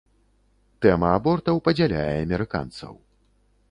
Тэма 0.85 1.11
абортаў 1.19 1.63
падзяляе 1.69 2.11
амерыканцаў. 2.27 2.93